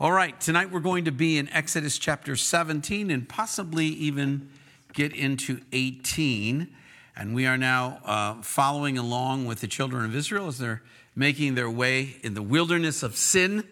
[0.00, 4.48] All right, tonight we're going to be in Exodus chapter 17 and possibly even
[4.92, 6.68] get into 18.
[7.16, 10.84] And we are now uh, following along with the children of Israel as they're
[11.16, 13.64] making their way in the wilderness of sin.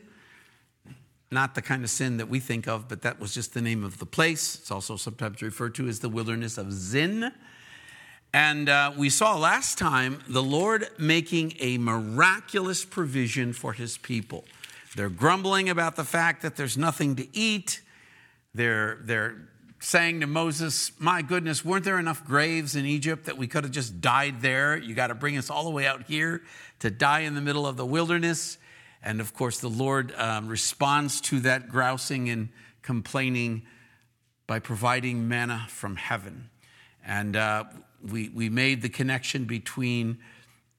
[1.31, 3.85] Not the kind of sin that we think of, but that was just the name
[3.85, 4.57] of the place.
[4.57, 7.31] It's also sometimes referred to as the wilderness of Zin.
[8.35, 14.45] And uh, we saw last time the Lord making a miraculous provision for his people.
[14.95, 17.81] They're grumbling about the fact that there's nothing to eat.
[18.55, 19.49] They're, they're
[19.81, 23.73] saying to Moses, My goodness, weren't there enough graves in Egypt that we could have
[23.73, 24.77] just died there?
[24.77, 26.43] You got to bring us all the way out here
[26.81, 28.59] to die in the middle of the wilderness.
[29.03, 32.49] And of course, the Lord um, responds to that grousing and
[32.83, 33.67] complaining
[34.47, 36.51] by providing manna from heaven.
[37.05, 37.65] And uh,
[38.03, 40.19] we, we made the connection between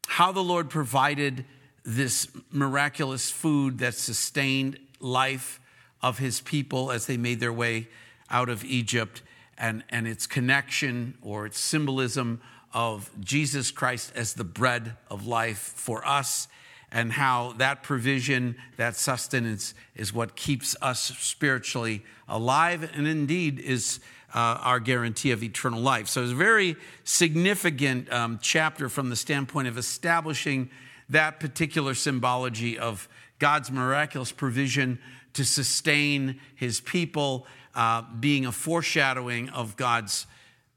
[0.08, 1.46] how the Lord provided
[1.88, 5.62] this miraculous food that sustained life
[6.02, 7.88] of his people as they made their way
[8.30, 9.22] out of Egypt
[9.58, 12.42] and, and its connection or its symbolism
[12.74, 16.50] of Jesus Christ as the bread of life for us
[16.92, 24.02] and how that provision, that sustenance is what keeps us spiritually alive and indeed is
[24.36, 26.10] uh, our guarantee of eternal life.
[26.10, 30.70] So it's a very significant um, chapter from the standpoint of establishing
[31.10, 33.08] that particular symbology of
[33.40, 35.00] God's miraculous provision
[35.34, 40.26] to sustain his people, uh, being a foreshadowing of God's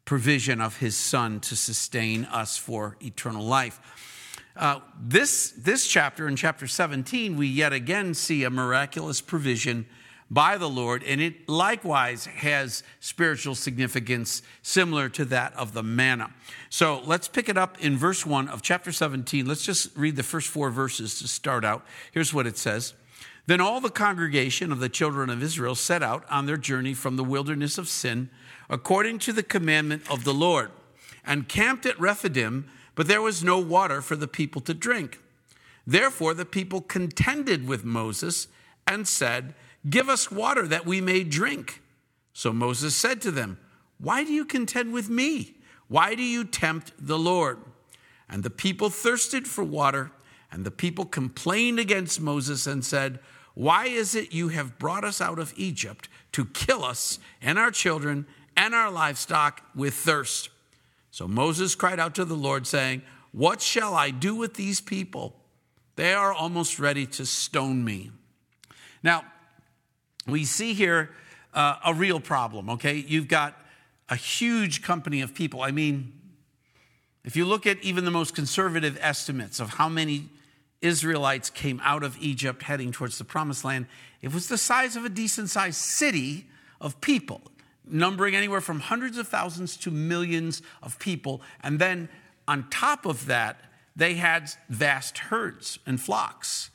[0.05, 3.81] provision of his son to sustain us for eternal life.
[4.57, 9.87] Uh, this, this chapter, in chapter 17, we yet again see a miraculous provision
[10.31, 16.31] by the Lord, and it likewise has spiritual significance similar to that of the manna.
[16.69, 19.47] So let's pick it up in verse 1 of chapter 17.
[19.47, 21.85] Let's just read the first four verses to start out.
[22.13, 22.95] Here's what it says
[23.47, 27.17] Then all the congregation of the children of Israel set out on their journey from
[27.17, 28.31] the wilderness of sin,
[28.69, 30.71] according to the commandment of the Lord,
[31.27, 35.19] and camped at Rephidim, but there was no water for the people to drink.
[35.85, 38.47] Therefore the people contended with Moses
[38.87, 39.55] and said,
[39.89, 41.81] Give us water that we may drink.
[42.33, 43.59] So Moses said to them,
[43.99, 45.55] Why do you contend with me?
[45.89, 47.59] Why do you tempt the Lord?
[48.29, 50.13] And the people thirsted for water,
[50.53, 53.19] and the people complained against Moses and said,
[53.55, 57.71] Why is it you have brought us out of Egypt to kill us and our
[57.71, 58.27] children
[58.57, 60.51] and our livestock with thirst?
[61.11, 63.03] So Moses cried out to the Lord, saying,
[63.33, 65.35] What shall I do with these people?
[65.97, 68.13] They are almost ready to stone me.
[69.03, 69.25] Now,
[70.27, 71.11] we see here
[71.55, 72.95] uh, a real problem, okay?
[72.95, 73.61] You've got
[74.09, 75.63] a huge company of people.
[75.63, 76.13] I mean,
[77.25, 80.29] if you look at even the most conservative estimates of how many
[80.81, 83.87] Israelites came out of Egypt heading towards the promised land,
[84.23, 86.47] it was the size of a decent sized city
[86.81, 87.43] of people,
[87.87, 91.43] numbering anywhere from hundreds of thousands to millions of people.
[91.63, 92.09] And then
[92.49, 93.61] on top of that,
[93.95, 96.71] they had vast herds and flocks.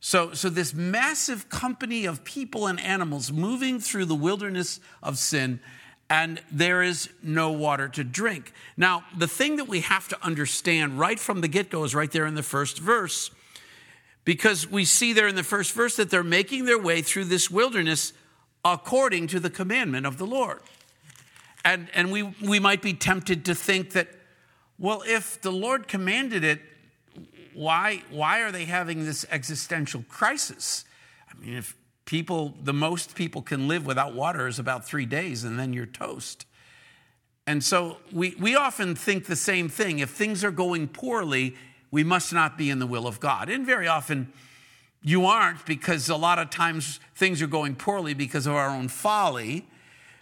[0.00, 5.60] So, so this massive company of people and animals moving through the wilderness of sin,
[6.08, 8.52] and there is no water to drink.
[8.76, 12.10] Now, the thing that we have to understand right from the get go is right
[12.10, 13.30] there in the first verse,
[14.24, 17.50] because we see there in the first verse that they're making their way through this
[17.50, 18.12] wilderness
[18.64, 20.60] according to the commandment of the Lord.
[21.64, 24.08] And, and we, we might be tempted to think that,
[24.78, 26.60] well, if the Lord commanded it,
[27.54, 30.84] why, why are they having this existential crisis?
[31.30, 35.44] I mean, if people, the most people can live without water is about three days
[35.44, 36.46] and then you're toast.
[37.46, 39.98] And so we, we often think the same thing.
[39.98, 41.56] If things are going poorly,
[41.90, 43.48] we must not be in the will of God.
[43.48, 44.32] And very often
[45.02, 48.88] you aren't because a lot of times things are going poorly because of our own
[48.88, 49.66] folly.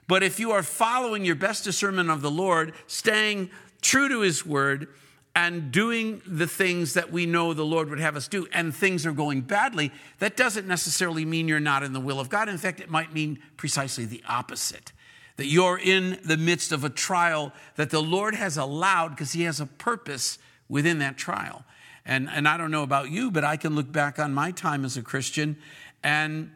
[0.06, 3.50] But if you are following your best discernment of the Lord, staying
[3.82, 4.88] true to his word,
[5.38, 9.06] and doing the things that we know the Lord would have us do, and things
[9.06, 12.49] are going badly, that doesn't necessarily mean you're not in the will of God.
[12.49, 14.90] In fact, it might mean precisely the opposite
[15.37, 19.44] that you're in the midst of a trial that the Lord has allowed because He
[19.44, 21.62] has a purpose within that trial.
[22.05, 24.84] And, and I don't know about you, but I can look back on my time
[24.84, 25.56] as a Christian
[26.02, 26.50] and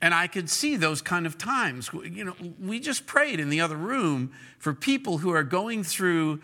[0.00, 1.88] and I could see those kind of times.
[1.92, 6.40] You know, we just prayed in the other room for people who are going through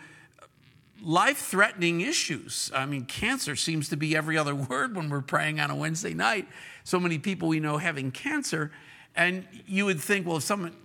[1.01, 2.71] life threatening issues.
[2.73, 6.13] I mean, cancer seems to be every other word when we're praying on a Wednesday
[6.13, 6.47] night.
[6.83, 8.71] So many people we know having cancer.
[9.15, 10.75] And you would think, well, if someone,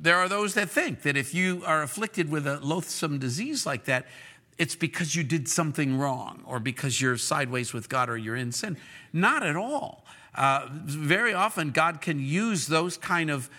[0.00, 3.84] there are those that think that if you are afflicted with a loathsome disease like
[3.84, 4.06] that,
[4.58, 8.52] it's because you did something wrong or because you're sideways with God or you're in
[8.52, 8.76] sin.
[9.12, 10.04] Not at all.
[10.34, 13.50] Uh, very often, God can use those kind of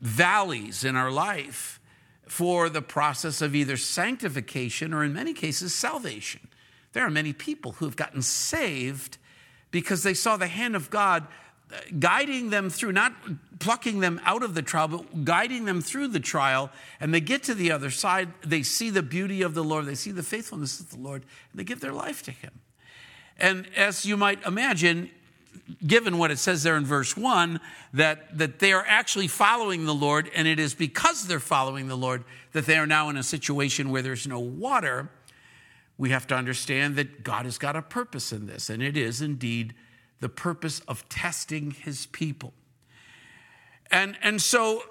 [0.00, 1.80] valleys in our life
[2.26, 6.40] for the process of either sanctification or, in many cases, salvation.
[6.92, 9.18] There are many people who have gotten saved
[9.70, 11.26] because they saw the hand of God
[11.72, 13.14] uh, guiding them through, not
[13.58, 16.70] plucking them out of the trial, but guiding them through the trial.
[17.00, 19.94] And they get to the other side, they see the beauty of the Lord, they
[19.94, 22.60] see the faithfulness of the Lord, and they give their life to Him.
[23.38, 25.10] And as you might imagine,
[25.86, 27.60] given what it says there in verse 1,
[27.94, 31.96] that, that they are actually following the Lord, and it is because they're following the
[31.96, 35.10] Lord that they are now in a situation where there's no water,
[35.98, 39.20] we have to understand that God has got a purpose in this, and it is
[39.20, 39.74] indeed
[40.20, 42.52] the purpose of testing his people.
[43.90, 44.82] And, and so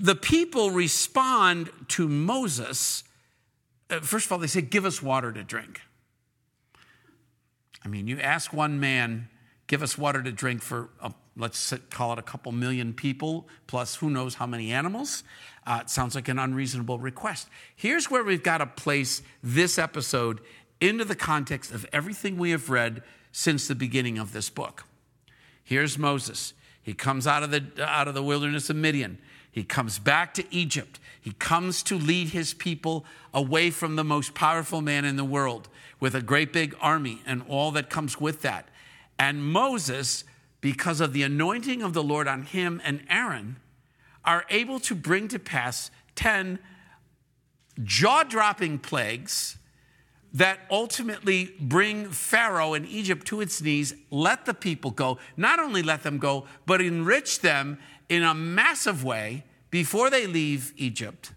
[0.00, 3.04] the people respond to Moses.
[3.90, 5.82] Uh, first of all, they say, Give us water to drink.
[7.84, 9.28] I mean, you ask one man,
[9.66, 13.96] Give us water to drink for, a, let's call it a couple million people, plus
[13.96, 15.24] who knows how many animals.
[15.66, 17.48] Uh, it sounds like an unreasonable request.
[17.74, 20.40] Here's where we've got to place this episode
[20.80, 23.02] into the context of everything we have read
[23.32, 24.84] since the beginning of this book.
[25.64, 26.54] Here's Moses.
[26.80, 29.18] He comes out of the, out of the wilderness of Midian.
[29.50, 31.00] He comes back to Egypt.
[31.20, 33.04] He comes to lead his people
[33.34, 35.68] away from the most powerful man in the world
[35.98, 38.68] with a great big army and all that comes with that.
[39.18, 40.24] And Moses,
[40.60, 43.56] because of the anointing of the Lord on him and Aaron,
[44.24, 46.58] are able to bring to pass 10
[47.84, 49.58] jaw dropping plagues
[50.32, 55.82] that ultimately bring Pharaoh and Egypt to its knees, let the people go, not only
[55.82, 57.78] let them go, but enrich them
[58.08, 61.32] in a massive way before they leave Egypt.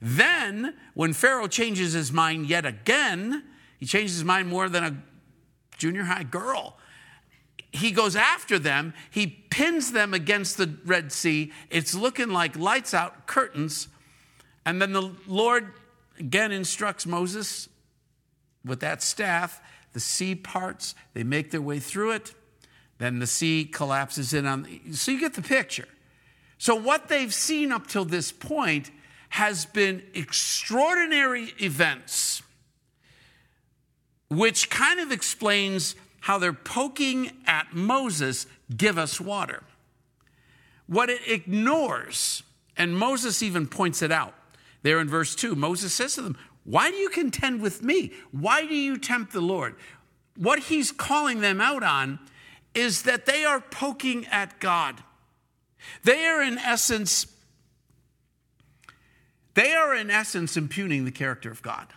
[0.00, 3.44] Then, when Pharaoh changes his mind yet again,
[3.78, 4.96] he changes his mind more than a
[5.76, 6.78] junior high girl.
[7.72, 11.52] He goes after them, he pins them against the Red Sea.
[11.70, 13.88] It's looking like lights out curtains.
[14.64, 15.72] And then the Lord
[16.18, 17.68] again instructs Moses
[18.64, 19.60] with that staff,
[19.92, 22.34] the sea parts, they make their way through it,
[22.98, 24.64] then the sea collapses in on.
[24.64, 25.88] The, so you get the picture.
[26.58, 28.90] So, what they've seen up till this point
[29.30, 32.42] has been extraordinary events,
[34.28, 39.62] which kind of explains how they're poking at Moses, give us water.
[40.86, 42.42] What it ignores,
[42.76, 44.34] and Moses even points it out
[44.82, 48.12] there in verse 2, Moses says to them, why do you contend with me?
[48.32, 49.76] Why do you tempt the Lord?
[50.36, 52.18] What he's calling them out on
[52.74, 55.02] is that they are poking at God.
[56.04, 57.26] They are, in essence,
[59.54, 61.88] they are, in essence, impugning the character of God.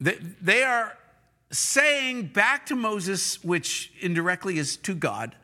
[0.00, 0.96] They, they are
[1.50, 5.34] saying back to Moses, which indirectly is to God,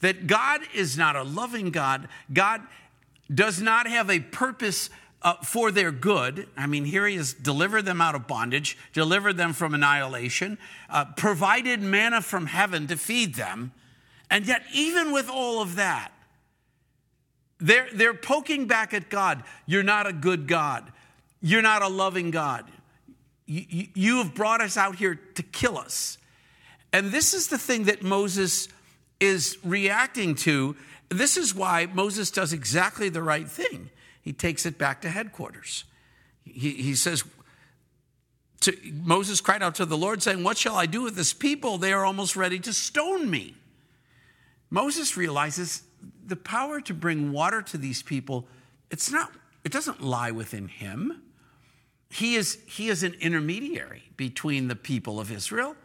[0.00, 2.08] that God is not a loving God.
[2.32, 2.62] God
[3.32, 4.90] does not have a purpose
[5.22, 6.46] uh, for their good.
[6.56, 10.58] I mean, here he has delivered them out of bondage, delivered them from annihilation,
[10.90, 13.72] uh, provided manna from heaven to feed them.
[14.30, 16.12] And yet, even with all of that,
[17.58, 19.42] they're, they're poking back at God.
[19.64, 20.92] You're not a good God.
[21.40, 22.64] You're not a loving God.
[23.46, 26.18] You, have brought us out here to kill us.
[26.92, 28.68] And this is the thing that Moses
[29.20, 30.76] is reacting to.
[31.08, 33.90] This is why Moses does exactly the right thing
[34.22, 35.84] he takes it back to headquarters.
[36.44, 37.24] He, he says,
[38.60, 41.76] to, Moses cried out to the Lord, saying, What shall I do with this people?
[41.76, 43.54] They are almost ready to stone me.
[44.70, 45.82] Moses realizes
[46.26, 48.48] the power to bring water to these people,
[48.90, 49.30] it's not,
[49.62, 51.22] it doesn't lie within him.
[52.10, 55.76] He is, he is an intermediary between the people of Israel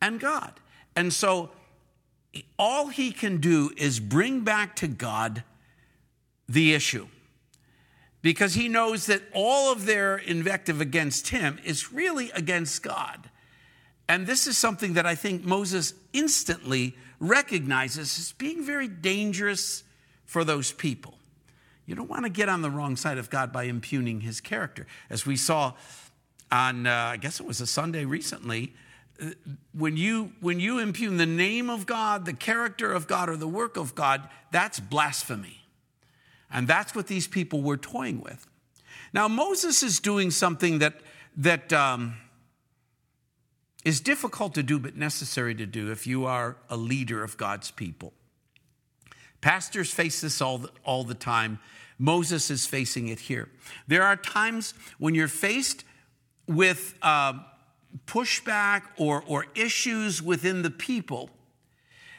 [0.00, 0.60] and God.
[0.94, 1.50] And so
[2.58, 5.44] all he can do is bring back to God
[6.48, 7.08] the issue
[8.22, 13.30] because he knows that all of their invective against him is really against God.
[14.08, 19.84] And this is something that I think Moses instantly recognizes as being very dangerous
[20.24, 21.18] for those people.
[21.86, 24.86] You don't want to get on the wrong side of God by impugning his character.
[25.08, 25.74] As we saw
[26.50, 28.74] on, uh, I guess it was a Sunday recently,
[29.20, 29.30] uh,
[29.72, 33.48] when you, when you impugn the name of God, the character of God, or the
[33.48, 35.62] work of God, that's blasphemy.
[36.50, 38.46] And that's what these people were toying with.
[39.12, 40.94] Now, Moses is doing something that,
[41.36, 42.16] that um,
[43.84, 47.70] is difficult to do, but necessary to do if you are a leader of God's
[47.70, 48.12] people.
[49.40, 51.58] Pastors face this all the, all the time.
[51.98, 53.48] Moses is facing it here.
[53.86, 55.84] There are times when you're faced
[56.46, 57.34] with uh,
[58.06, 61.30] pushback or, or issues within the people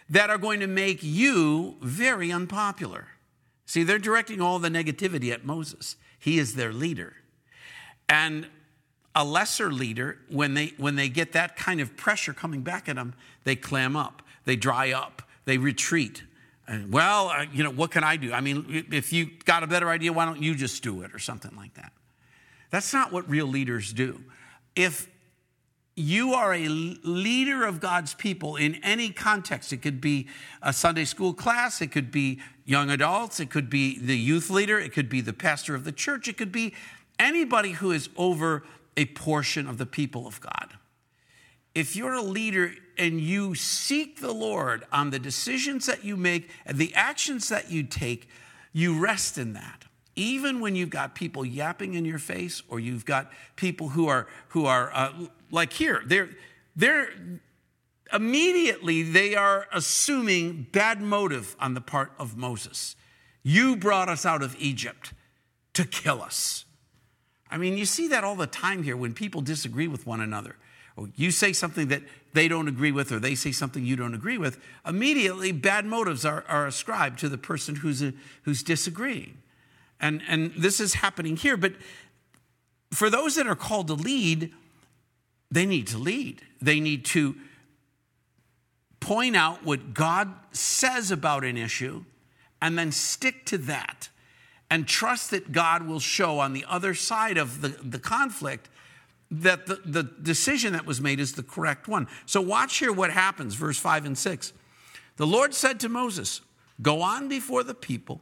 [0.09, 3.07] that are going to make you very unpopular.
[3.65, 5.97] See, they're directing all the negativity at Moses.
[6.17, 7.13] He is their leader.
[8.07, 8.47] And
[9.13, 12.95] a lesser leader, when they, when they get that kind of pressure coming back at
[12.95, 16.23] them, they clam up, they dry up, they retreat.
[16.89, 18.33] Well, uh, you know, what can I do?
[18.33, 21.19] I mean, if you got a better idea, why don't you just do it or
[21.19, 21.93] something like that?
[22.69, 24.21] That's not what real leaders do.
[24.75, 25.07] If
[25.97, 29.73] you are a leader of God's people in any context.
[29.73, 30.27] It could be
[30.61, 34.79] a Sunday school class, it could be young adults, it could be the youth leader,
[34.79, 36.75] it could be the pastor of the church, it could be
[37.17, 38.63] anybody who is over
[38.95, 40.75] a portion of the people of God.
[41.73, 46.49] If you're a leader and you seek the Lord on the decisions that you make
[46.65, 48.27] and the actions that you take,
[48.73, 49.85] you rest in that.
[50.15, 54.27] Even when you've got people yapping in your face or you've got people who are
[54.49, 55.13] who are uh,
[55.51, 56.29] like here they're
[56.75, 57.09] they're
[58.11, 62.95] immediately they are assuming bad motive on the part of moses.
[63.43, 65.13] You brought us out of egypt
[65.73, 66.65] to kill us.
[67.51, 70.55] I mean you see that all the time here when people disagree with one another
[70.97, 72.01] or you say something that
[72.33, 76.25] they don't agree with or they say something you don't agree with immediately bad motives
[76.25, 78.13] are, are ascribed to the person who's, a,
[78.43, 79.37] who's disagreeing
[79.99, 81.57] and, and this is happening here.
[81.57, 81.73] But
[82.91, 84.53] for those that are called to lead,
[85.51, 86.41] they need to lead.
[86.61, 87.35] They need to
[88.99, 92.03] point out what God says about an issue
[92.61, 94.09] and then stick to that
[94.69, 98.69] and trust that God will show on the other side of the, the conflict
[99.29, 102.07] that the, the decision that was made is the correct one.
[102.25, 104.53] So, watch here what happens, verse 5 and 6.
[105.17, 106.41] The Lord said to Moses,
[106.81, 108.21] Go on before the people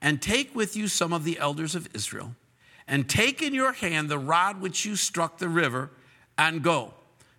[0.00, 2.36] and take with you some of the elders of Israel,
[2.86, 5.90] and take in your hand the rod which you struck the river,
[6.36, 6.92] and go.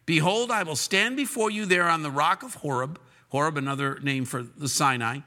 [0.07, 4.25] Behold, I will stand before you there on the rock of Horeb, Horeb, another name
[4.25, 5.19] for the Sinai,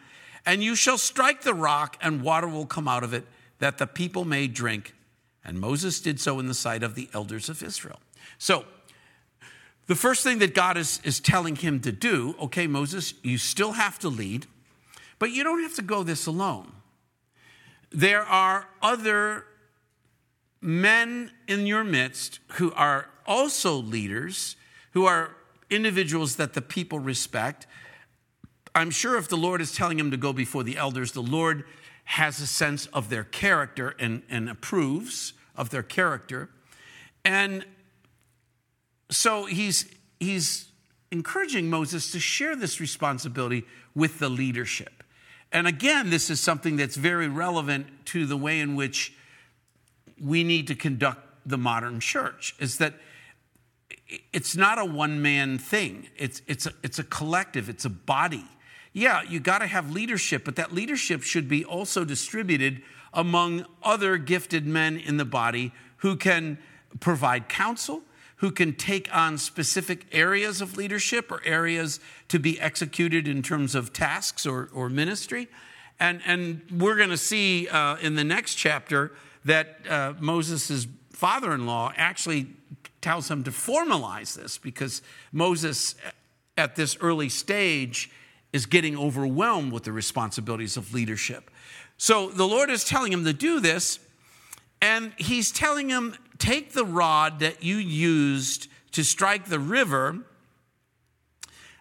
[0.45, 3.25] and you shall strike the rock, and water will come out of it,
[3.61, 4.95] that the people may drink.
[5.49, 8.01] And Moses did so in the sight of the elders of Israel.
[8.39, 8.65] So,
[9.87, 13.73] the first thing that God is, is telling him to do okay, Moses, you still
[13.73, 14.47] have to lead,
[15.19, 16.73] but you don't have to go this alone
[17.91, 19.45] there are other
[20.61, 24.57] men in your midst who are also leaders,
[24.93, 25.37] who are
[25.71, 27.67] individuals that the people respect.
[28.75, 31.65] I'm sure if the Lord is telling him to go before the elders, the Lord
[32.05, 36.49] has a sense of their character and, and approves of their character.
[37.25, 37.67] And
[39.11, 40.69] so he's, he's
[41.11, 45.03] encouraging Moses to share this responsibility with the leadership.
[45.51, 49.13] And again, this is something that's very relevant to the way in which
[50.21, 52.95] we need to conduct the modern church is that
[54.33, 56.09] it's not a one man thing.
[56.17, 58.45] It's, it's, a, it's a collective, it's a body.
[58.93, 64.17] Yeah, you got to have leadership, but that leadership should be also distributed among other
[64.17, 66.59] gifted men in the body who can
[67.01, 68.03] provide counsel,
[68.37, 73.75] who can take on specific areas of leadership or areas to be executed in terms
[73.75, 75.49] of tasks or, or ministry.
[76.01, 79.13] And, and we're going to see uh, in the next chapter
[79.45, 82.47] that uh, Moses' father in law actually
[83.01, 85.95] tells him to formalize this because Moses,
[86.57, 88.11] at this early stage,
[88.53, 91.51] is getting overwhelmed with the responsibilities of leadership.
[91.99, 93.99] So the Lord is telling him to do this,
[94.81, 100.21] and he's telling him take the rod that you used to strike the river,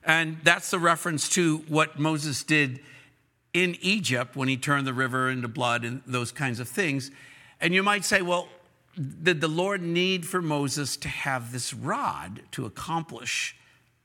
[0.03, 2.79] and that's the reference to what Moses did
[3.53, 7.11] in Egypt when he turned the river into blood and those kinds of things.
[7.61, 8.49] And you might say, well,
[9.23, 13.55] did the Lord need for Moses to have this rod to accomplish,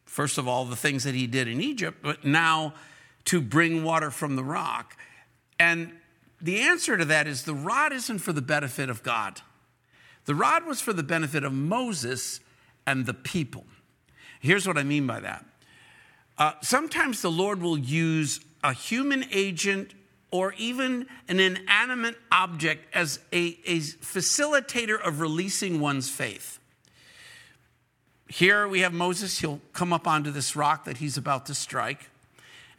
[0.04, 2.75] first of all, the things that he did in Egypt, but now
[3.25, 4.97] to bring water from the rock?
[5.59, 5.92] And
[6.43, 9.41] the answer to that is the rod isn't for the benefit of God.
[10.25, 12.41] The rod was for the benefit of Moses
[12.87, 13.65] and the people.
[14.41, 15.45] Here's what I mean by that.
[16.39, 19.95] Uh, sometimes the Lord will use a human agent
[20.33, 26.59] or even an inanimate object as a, a facilitator of releasing one's faith.
[28.29, 29.41] Here we have Moses.
[29.41, 32.09] He'll come up onto this rock that he's about to strike,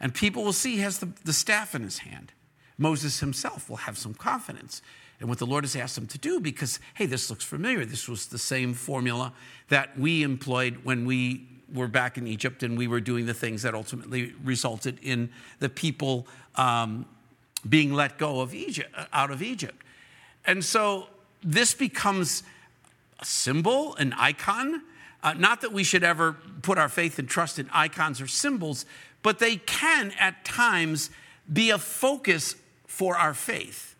[0.00, 2.32] and people will see he has the, the staff in his hand.
[2.78, 4.82] Moses himself will have some confidence
[5.20, 7.84] and what the Lord has asked him to do because, hey, this looks familiar.
[7.84, 9.32] This was the same formula
[9.68, 13.62] that we employed when we were back in Egypt and we were doing the things
[13.62, 16.26] that ultimately resulted in the people
[16.56, 17.06] um,
[17.68, 19.82] being let go of Egypt, uh, out of Egypt.
[20.44, 21.08] And so
[21.42, 22.42] this becomes
[23.20, 24.82] a symbol, an icon.
[25.22, 28.84] Uh, not that we should ever put our faith and trust in icons or symbols,
[29.22, 31.10] but they can at times
[31.50, 32.56] be a focus
[32.94, 33.96] for our faith.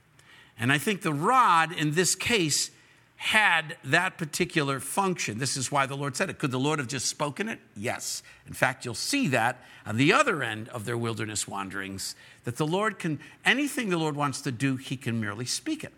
[0.57, 2.71] And I think the rod in this case
[3.17, 5.39] had that particular function.
[5.39, 6.39] This is why the Lord said it.
[6.39, 7.59] Could the Lord have just spoken it?
[7.77, 8.23] Yes.
[8.47, 12.67] In fact, you'll see that on the other end of their wilderness wanderings, that the
[12.67, 15.93] Lord can, anything the Lord wants to do, he can merely speak it.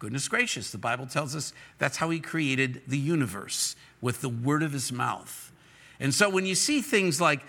[0.00, 4.64] Goodness gracious, the Bible tells us that's how he created the universe with the word
[4.64, 5.52] of his mouth.
[6.00, 7.42] And so when you see things like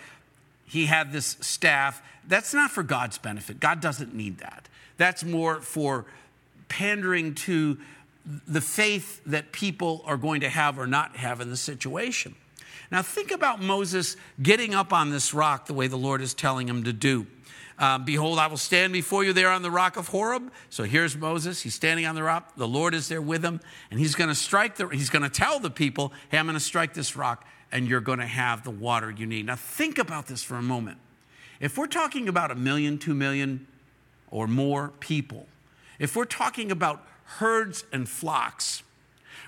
[0.66, 3.60] he had this staff, that's not for God's benefit.
[3.60, 4.68] God doesn't need that.
[4.98, 6.06] That's more for
[6.70, 7.78] pandering to
[8.48, 12.36] the faith that people are going to have or not have in the situation.
[12.92, 16.68] Now, think about Moses getting up on this rock the way the Lord is telling
[16.68, 17.26] him to do.
[17.80, 20.52] Uh, Behold, I will stand before you there on the rock of Horeb.
[20.70, 21.62] So here's Moses.
[21.62, 22.56] He's standing on the rock.
[22.56, 24.88] The Lord is there with him, and he's going to strike the.
[24.90, 28.02] He's going to tell the people, "Hey, I'm going to strike this rock, and you're
[28.02, 31.00] going to have the water you need." Now, think about this for a moment.
[31.60, 33.66] If we're talking about a million, two million,
[34.32, 35.48] or more people,
[36.00, 37.06] if we're talking about
[37.38, 38.84] herds and flocks.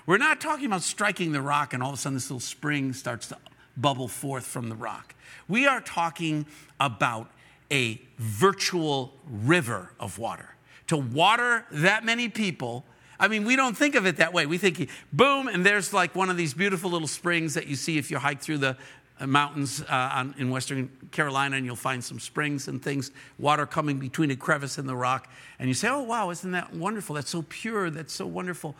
[0.06, 2.92] We're not talking about striking the rock and all of a sudden this little spring
[2.92, 3.38] starts to
[3.76, 5.14] bubble forth from the rock.
[5.48, 6.46] We are talking
[6.78, 7.30] about
[7.70, 10.50] a virtual river of water.
[10.88, 12.84] To water that many people,
[13.18, 14.46] I mean, we don't think of it that way.
[14.46, 17.96] We think, boom, and there's like one of these beautiful little springs that you see
[17.96, 18.76] if you hike through the
[19.20, 23.98] mountains uh, on, in western Carolina, and you'll find some springs and things, water coming
[23.98, 25.28] between a crevice in the rock.
[25.58, 27.14] And you say, Oh, wow, isn't that wonderful?
[27.14, 27.90] That's so pure.
[27.90, 28.74] That's so wonderful.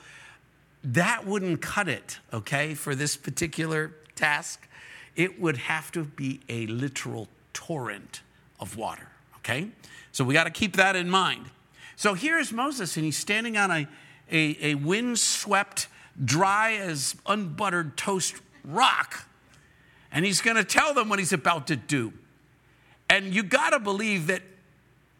[0.83, 4.69] That wouldn't cut it, okay, for this particular task.
[5.17, 8.21] It would have to be a literal torrent
[8.59, 9.69] of water, okay?
[10.13, 11.47] So we got to keep that in mind.
[11.97, 13.87] So here's Moses, and he's standing on a,
[14.31, 15.87] a, a wind-swept,
[16.23, 19.27] dry as unbuttered toast rock
[20.15, 22.13] and he's going to tell them what he's about to do.
[23.11, 24.43] And you got to believe that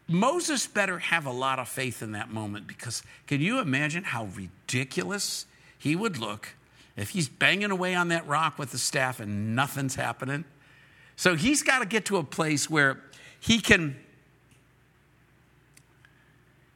[0.07, 4.25] Moses better have a lot of faith in that moment because can you imagine how
[4.25, 5.45] ridiculous
[5.77, 6.49] he would look
[6.95, 10.45] if he's banging away on that rock with the staff and nothing's happening?
[11.17, 13.01] So he's got to get to a place where
[13.39, 13.97] he can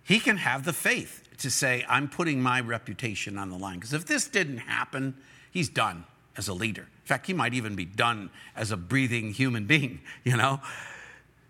[0.04, 3.94] he can have the faith to say I'm putting my reputation on the line because
[3.94, 5.16] if this didn't happen,
[5.52, 6.04] he's done
[6.40, 6.84] as a leader.
[6.84, 10.62] In fact, he might even be done as a breathing human being, you know?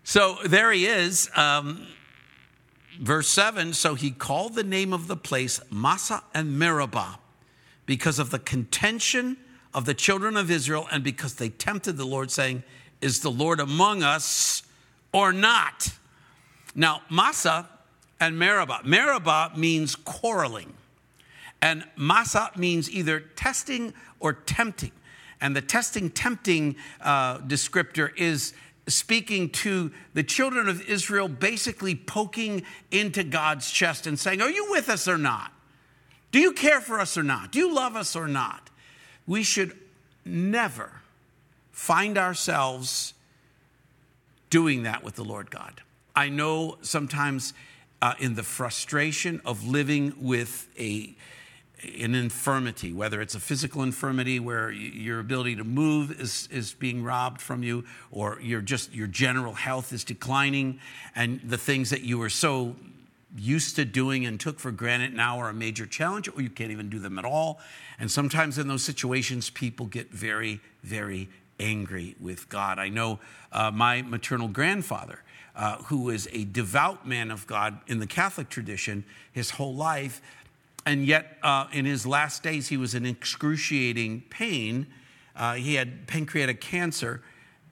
[0.02, 1.30] So there he is.
[1.36, 1.86] Um,
[3.00, 7.18] verse 7 So he called the name of the place Massah and Meribah
[7.86, 9.36] because of the contention
[9.72, 12.64] of the children of Israel and because they tempted the Lord, saying,
[13.00, 14.64] Is the Lord among us
[15.12, 15.90] or not?
[16.74, 17.68] Now, Massah
[18.18, 18.80] and Meribah.
[18.84, 20.74] Meribah means quarreling.
[21.62, 24.92] And Massah means either testing or tempting.
[25.40, 28.52] And the testing, tempting uh, descriptor is
[28.86, 34.70] speaking to the children of Israel, basically poking into God's chest and saying, Are you
[34.70, 35.52] with us or not?
[36.32, 37.52] Do you care for us or not?
[37.52, 38.70] Do you love us or not?
[39.26, 39.76] We should
[40.24, 41.00] never
[41.72, 43.14] find ourselves
[44.48, 45.80] doing that with the Lord God.
[46.14, 47.52] I know sometimes
[48.02, 51.14] uh, in the frustration of living with a
[51.82, 57.02] an infirmity, whether it's a physical infirmity where your ability to move is, is being
[57.02, 60.80] robbed from you, or your just your general health is declining,
[61.14, 62.76] and the things that you were so
[63.36, 66.70] used to doing and took for granted now are a major challenge, or you can't
[66.70, 67.60] even do them at all.
[67.98, 71.28] And sometimes in those situations, people get very, very
[71.60, 72.78] angry with God.
[72.78, 73.20] I know
[73.52, 75.22] uh, my maternal grandfather.
[75.56, 80.22] Uh, who was a devout man of God in the Catholic tradition his whole life,
[80.86, 84.86] and yet, uh, in his last days, he was in excruciating pain.
[85.36, 87.22] Uh, he had pancreatic cancer.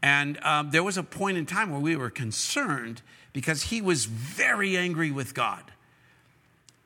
[0.03, 4.05] And um, there was a point in time where we were concerned because he was
[4.05, 5.64] very angry with God.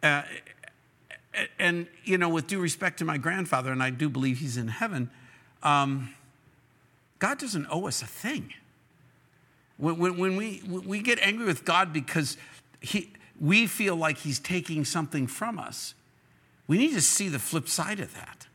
[0.03, 0.23] Uh,
[1.59, 4.69] and, you know, with due respect to my grandfather, and I do believe he's in
[4.69, 5.11] heaven,
[5.63, 6.15] um,
[7.19, 8.53] God doesn't owe us a thing.
[9.77, 12.37] When, when, when, we, we get angry with God because
[12.81, 15.95] he, we feel like he's taking something from us,
[16.67, 18.47] we need to see the flip side of that.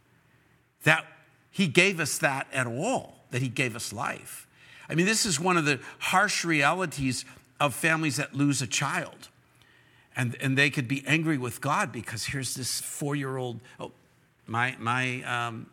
[0.84, 1.06] That
[1.52, 4.48] he gave us that at all, that he gave us life.
[4.90, 7.26] I mean, this is one of the harsh realities
[7.60, 9.30] of families that lose a child.
[10.16, 13.92] And, and they could be angry with God because here's this four year old, oh,
[14.46, 15.68] my, my, um,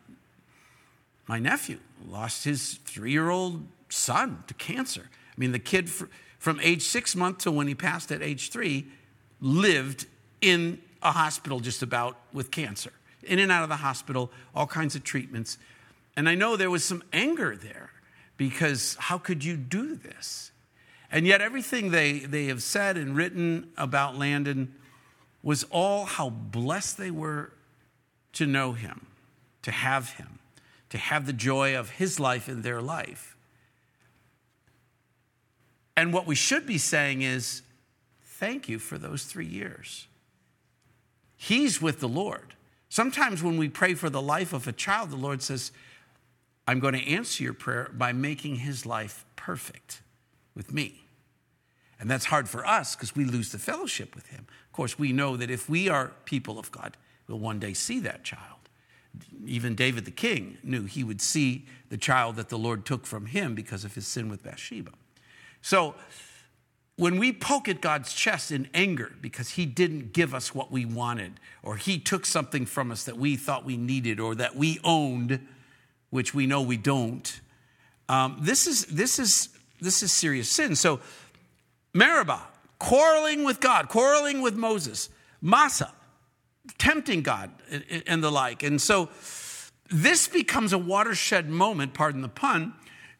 [1.27, 5.09] my nephew lost his three year old son to cancer.
[5.11, 6.05] I mean, the kid fr-
[6.37, 8.85] from age six months to when he passed at age three
[9.41, 10.05] lived
[10.41, 12.91] in a hospital just about with cancer,
[13.23, 15.57] in and out of the hospital, all kinds of treatments.
[16.17, 17.91] And I know there was some anger there
[18.37, 20.51] because how could you do this?
[21.11, 24.73] And yet, everything they, they have said and written about Landon
[25.43, 27.51] was all how blessed they were
[28.33, 29.05] to know him,
[29.61, 30.39] to have him,
[30.89, 33.37] to have the joy of his life in their life.
[35.95, 37.61] And what we should be saying is,
[38.23, 40.07] thank you for those three years.
[41.45, 42.55] He's with the Lord.
[42.89, 45.71] Sometimes when we pray for the life of a child, the Lord says,
[46.67, 50.01] I'm going to answer your prayer by making his life perfect
[50.55, 51.03] with me.
[51.99, 54.47] And that's hard for us because we lose the fellowship with him.
[54.65, 57.99] Of course, we know that if we are people of God, we'll one day see
[57.99, 58.41] that child.
[59.45, 63.27] Even David the king knew he would see the child that the Lord took from
[63.27, 64.93] him because of his sin with Bathsheba.
[65.61, 65.93] So
[66.97, 70.85] when we poke at God's chest in anger because he didn't give us what we
[70.85, 74.79] wanted, or he took something from us that we thought we needed or that we
[74.83, 75.45] owned,
[76.09, 77.41] which we know we don't,
[78.07, 79.49] um, this, is, this, is,
[79.81, 80.75] this is serious sin.
[80.75, 80.99] So,
[81.93, 82.43] Meribah,
[82.79, 85.09] quarreling with God, quarreling with Moses,
[85.41, 85.93] Massah,
[86.77, 87.51] tempting God,
[88.05, 88.63] and the like.
[88.63, 89.09] And so,
[89.89, 92.73] this becomes a watershed moment, pardon the pun,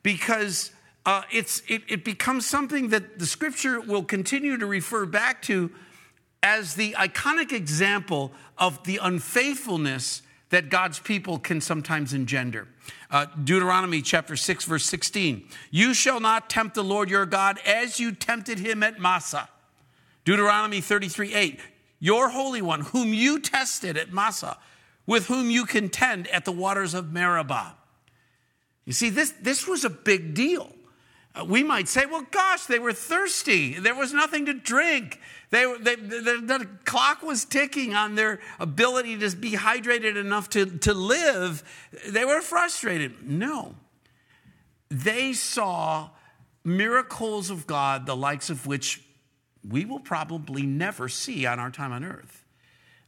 [0.03, 0.71] because
[1.05, 5.71] uh, it's, it, it becomes something that the scripture will continue to refer back to
[6.41, 12.67] as the iconic example of the unfaithfulness that God's people can sometimes engender.
[13.09, 15.47] Uh, Deuteronomy chapter 6, verse 16.
[15.71, 19.49] You shall not tempt the Lord your God as you tempted him at Massah.
[20.23, 21.59] Deuteronomy 33, 8.
[21.99, 24.57] Your Holy One, whom you tested at Massah,
[25.07, 27.75] with whom you contend at the waters of Meribah.
[28.85, 30.74] You see, this, this was a big deal.
[31.35, 33.73] Uh, we might say, well, gosh, they were thirsty.
[33.73, 35.19] There was nothing to drink.
[35.49, 40.65] They, they, the, the clock was ticking on their ability to be hydrated enough to,
[40.79, 41.63] to live.
[42.07, 43.27] They were frustrated.
[43.27, 43.75] No.
[44.89, 46.09] They saw
[46.63, 49.01] miracles of God, the likes of which
[49.67, 52.45] we will probably never see on our time on earth.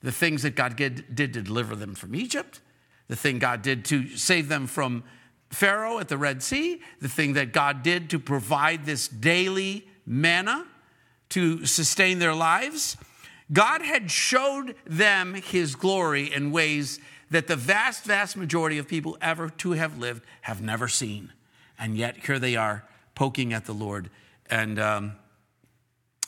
[0.02, 2.62] The things that God did, did to deliver them from Egypt,
[3.08, 5.04] the thing God did to save them from
[5.50, 10.66] Pharaoh at the Red Sea, the thing that God did to provide this daily manna
[11.30, 12.98] to sustain their lives.
[13.52, 19.18] God had showed them his glory in ways that the vast, vast majority of people
[19.22, 21.32] ever to have lived have never seen.
[21.80, 24.10] And yet here they are poking at the Lord
[24.50, 25.14] and, um,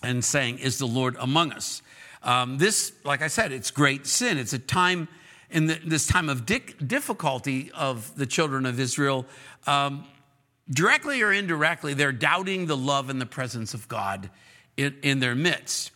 [0.04, 1.82] and saying, Is the Lord among us?
[2.22, 4.38] Um, this, like I said, it's great sin.
[4.38, 5.08] It's a time
[5.52, 9.26] in the, this time of difficulty of the children of Israel,
[9.68, 10.06] um,
[10.70, 14.30] directly or indirectly, they're doubting the love and the presence of God
[14.78, 15.92] in, in their midst.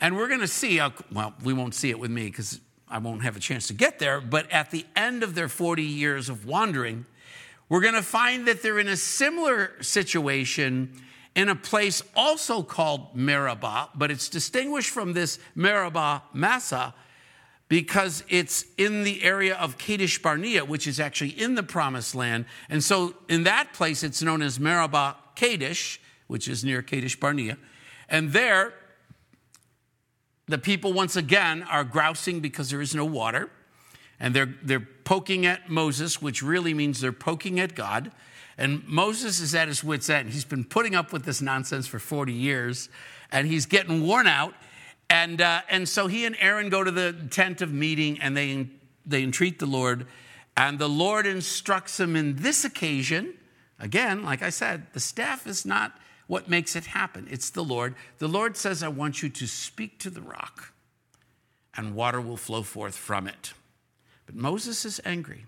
[0.00, 0.80] And we're going to see,
[1.12, 3.98] well, we won't see it with me because I won't have a chance to get
[3.98, 7.06] there, but at the end of their 40 years of wandering,
[7.68, 11.02] we're going to find that they're in a similar situation
[11.34, 16.94] in a place also called Meribah, but it's distinguished from this Meribah Massah
[17.68, 22.44] because it's in the area of Kadesh Barnea, which is actually in the promised land.
[22.68, 27.58] And so in that place, it's known as Meribah Kadesh, which is near Kadesh Barnea.
[28.08, 28.72] And there,
[30.46, 33.50] the people once again are grousing because there is no water.
[34.20, 38.12] And they're, they're poking at Moses, which really means they're poking at God.
[38.56, 40.30] And Moses is at his wits' end.
[40.30, 42.88] He's been putting up with this nonsense for 40 years,
[43.30, 44.54] and he's getting worn out.
[45.08, 48.68] And, uh, and so he and Aaron go to the tent of meeting and they,
[49.04, 50.06] they entreat the Lord.
[50.56, 53.34] And the Lord instructs them in this occasion.
[53.78, 55.92] Again, like I said, the staff is not
[56.26, 57.94] what makes it happen, it's the Lord.
[58.18, 60.72] The Lord says, I want you to speak to the rock,
[61.76, 63.52] and water will flow forth from it.
[64.24, 65.44] But Moses is angry.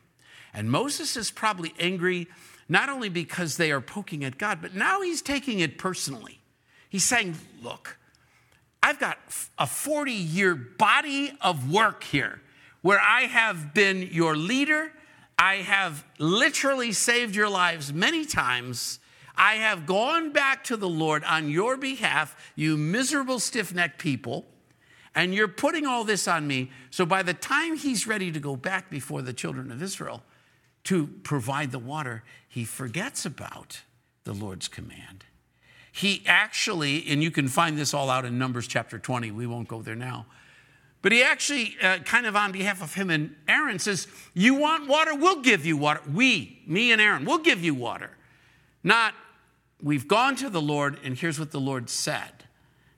[0.54, 2.28] And Moses is probably angry
[2.68, 6.40] not only because they are poking at God, but now he's taking it personally.
[6.88, 7.97] He's saying, Look,
[8.82, 9.18] I've got
[9.58, 12.40] a 40 year body of work here
[12.82, 14.92] where I have been your leader.
[15.38, 18.98] I have literally saved your lives many times.
[19.36, 24.46] I have gone back to the Lord on your behalf, you miserable, stiff necked people,
[25.14, 26.70] and you're putting all this on me.
[26.90, 30.24] So by the time he's ready to go back before the children of Israel
[30.84, 33.82] to provide the water, he forgets about
[34.24, 35.24] the Lord's command.
[35.92, 39.68] He actually, and you can find this all out in Numbers chapter 20, we won't
[39.68, 40.26] go there now.
[41.00, 44.88] But he actually, uh, kind of on behalf of him and Aaron, says, You want
[44.88, 45.14] water?
[45.14, 46.00] We'll give you water.
[46.12, 48.10] We, me and Aaron, we'll give you water.
[48.82, 49.14] Not,
[49.82, 52.44] we've gone to the Lord and here's what the Lord said.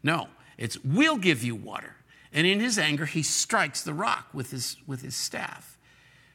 [0.02, 1.96] No, it's, we'll give you water.
[2.32, 5.78] And in his anger, he strikes the rock with his, with his staff.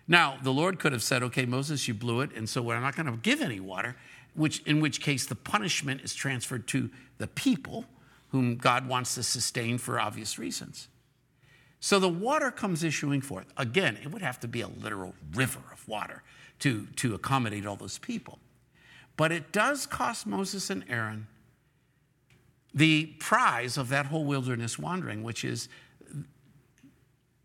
[0.08, 2.96] Now, the Lord could have said, Okay, Moses, you blew it, and so we're not
[2.96, 3.96] going to give any water.
[4.36, 7.86] Which, in which case the punishment is transferred to the people
[8.30, 10.90] whom God wants to sustain for obvious reasons.
[11.80, 13.46] So the water comes issuing forth.
[13.58, 16.24] Again, it would have to be a literal river of water
[16.60, 18.40] to, to accommodate all those people.
[19.18, 21.28] But it does cost Moses and Aaron
[22.74, 25.70] the prize of that whole wilderness wandering, which is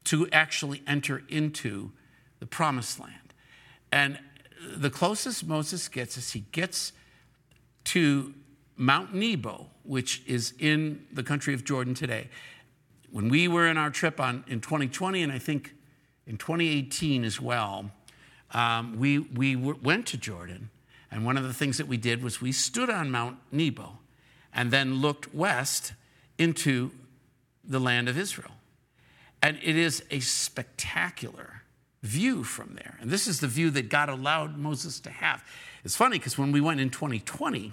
[0.05, 1.92] to actually enter into
[2.40, 3.35] the promised land.
[3.92, 4.18] And
[4.76, 6.92] the closest Moses gets is he gets
[7.85, 8.35] to
[8.76, 12.28] Mount Nebo, which is in the country of Jordan today.
[13.11, 15.74] When we were in our trip on, in 2020, and I think
[16.26, 17.90] in 2018 as well,
[18.52, 20.70] um, we, we went to Jordan.
[21.11, 23.98] And one of the things that we did was we stood on Mount Nebo
[24.54, 25.92] and then looked west
[26.38, 26.92] into
[27.64, 28.52] the land of Israel.
[29.42, 31.60] And it is a spectacular
[32.02, 32.96] view from there.
[33.00, 35.44] And this is the view that God allowed Moses to have.
[35.84, 37.72] It's funny because when we went in 2020,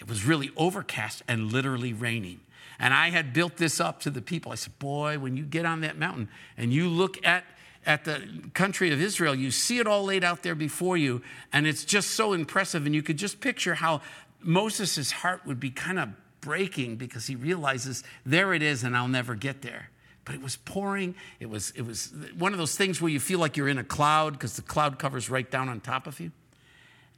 [0.00, 2.40] it was really overcast and literally raining.
[2.78, 4.52] And I had built this up to the people.
[4.52, 7.44] I said, Boy, when you get on that mountain and you look at,
[7.86, 8.22] at the
[8.52, 11.22] country of Israel, you see it all laid out there before you,
[11.52, 12.86] and it's just so impressive.
[12.86, 14.00] And you could just picture how
[14.40, 19.08] Moses' heart would be kind of breaking because he realizes there it is, and I'll
[19.08, 19.90] never get there
[20.24, 21.14] but it was pouring.
[21.40, 23.84] It was, it was one of those things where you feel like you're in a
[23.84, 26.32] cloud because the cloud covers right down on top of you.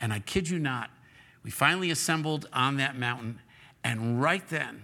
[0.01, 0.91] And I kid you not,
[1.43, 3.39] we finally assembled on that mountain,
[3.85, 4.83] and right then,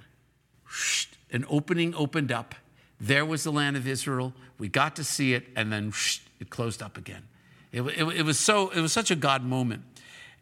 [1.33, 2.55] an opening opened up.
[3.01, 4.33] There was the land of Israel.
[4.59, 5.93] We got to see it, and then
[6.39, 7.25] it closed up again.
[7.73, 9.83] It, it, it, was so, it was such a God moment.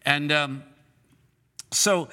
[0.04, 0.62] And um,
[1.70, 2.08] so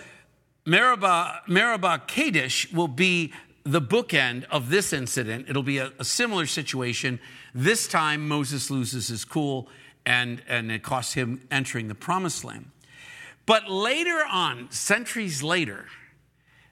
[0.66, 3.34] Meribah, Meribah Kadesh will be
[3.68, 5.48] the bookend of this incident.
[5.50, 7.20] It'll be a, a, similar situation.
[7.54, 9.68] This time, Moses loses his cool,
[10.06, 12.72] and, and it costs him entering the promised land.
[13.46, 15.86] But later on, centuries later,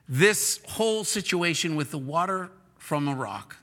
[0.08, 3.58] this whole situation with the water from a rock,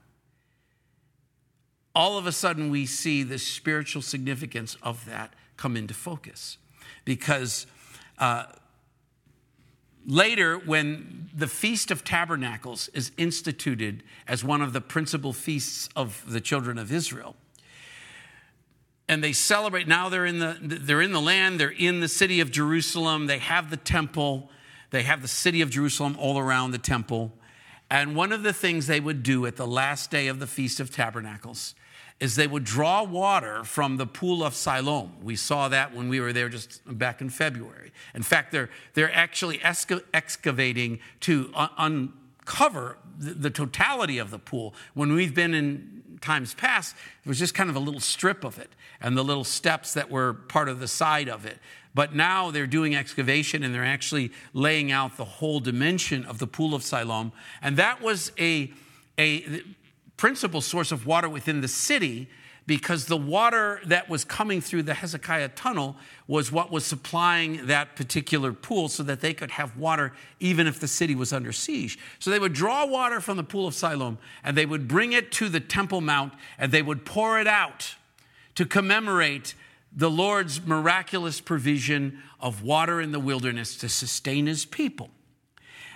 [1.94, 6.58] all of a sudden we see the spiritual significance of that come into focus.
[7.04, 7.66] Because
[8.18, 8.44] uh,
[10.06, 16.24] Later, when the Feast of Tabernacles is instituted as one of the principal feasts of
[16.26, 17.36] the children of Israel,
[19.08, 22.40] and they celebrate now they're in the they're in the land they're in the city
[22.40, 24.48] of jerusalem they have the temple
[24.90, 27.32] they have the city of jerusalem all around the temple.
[27.90, 30.80] And one of the things they would do at the last day of the feast
[30.80, 31.74] of tabernacles
[32.20, 35.12] is they would draw water from the pool of Siloam.
[35.22, 37.92] We saw that when we were there just back in February.
[38.14, 44.74] In fact, they're, they're actually excavating to uncover the, the totality of the pool.
[44.94, 46.94] When we've been in times past,
[47.24, 48.70] it was just kind of a little strip of it
[49.00, 51.58] and the little steps that were part of the side of it.
[51.94, 56.46] But now they're doing excavation and they're actually laying out the whole dimension of the
[56.46, 57.32] pool of Siloam.
[57.60, 58.72] And that was a,
[59.18, 59.62] a
[60.16, 62.28] principal source of water within the city
[62.66, 65.96] because the water that was coming through the Hezekiah tunnel
[66.28, 70.78] was what was supplying that particular pool so that they could have water even if
[70.78, 71.98] the city was under siege.
[72.20, 75.32] So they would draw water from the pool of Siloam and they would bring it
[75.32, 77.96] to the Temple Mount and they would pour it out
[78.54, 79.54] to commemorate
[79.94, 85.10] the Lord's miraculous provision of water in the wilderness to sustain his people.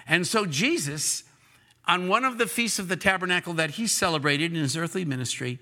[0.06, 1.24] And so Jesus
[1.86, 5.58] on one of the feasts of the tabernacle that he celebrated in his earthly ministry,